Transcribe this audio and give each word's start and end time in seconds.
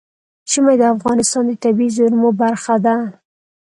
ژمی 0.51 0.75
د 0.79 0.83
افغانستان 0.95 1.43
د 1.47 1.51
طبیعي 1.63 1.89
زیرمو 1.95 2.29
برخه 2.41 2.75
ده. 2.85 2.95